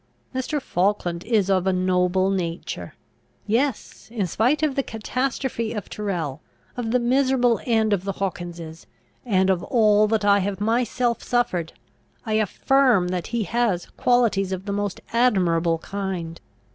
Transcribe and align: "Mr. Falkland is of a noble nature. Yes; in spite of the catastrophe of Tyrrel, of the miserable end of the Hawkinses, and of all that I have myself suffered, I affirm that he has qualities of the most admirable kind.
"Mr. 0.33 0.59
Falkland 0.59 1.23
is 1.25 1.47
of 1.47 1.67
a 1.67 1.71
noble 1.71 2.31
nature. 2.31 2.95
Yes; 3.45 4.09
in 4.11 4.25
spite 4.25 4.63
of 4.63 4.73
the 4.73 4.81
catastrophe 4.81 5.73
of 5.73 5.89
Tyrrel, 5.91 6.41
of 6.75 6.89
the 6.89 6.97
miserable 6.97 7.61
end 7.65 7.93
of 7.93 8.03
the 8.03 8.13
Hawkinses, 8.13 8.87
and 9.27 9.51
of 9.51 9.61
all 9.65 10.07
that 10.07 10.25
I 10.25 10.39
have 10.39 10.59
myself 10.59 11.21
suffered, 11.21 11.73
I 12.25 12.33
affirm 12.33 13.09
that 13.09 13.27
he 13.27 13.43
has 13.43 13.91
qualities 13.95 14.51
of 14.51 14.65
the 14.65 14.73
most 14.73 15.01
admirable 15.13 15.77
kind. 15.77 16.41